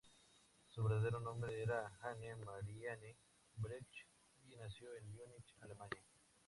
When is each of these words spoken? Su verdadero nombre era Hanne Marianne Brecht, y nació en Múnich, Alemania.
Su 0.69 0.83
verdadero 0.83 1.19
nombre 1.19 1.61
era 1.61 1.99
Hanne 2.01 2.35
Marianne 2.37 3.17
Brecht, 3.53 4.07
y 4.47 4.55
nació 4.55 4.89
en 4.95 5.11
Múnich, 5.15 5.55
Alemania. 5.59 6.01